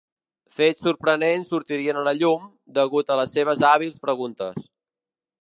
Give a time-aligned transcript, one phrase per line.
[0.59, 4.67] Fets sorprenents sortirien a la llum, degut a les seves hàbils preguntes.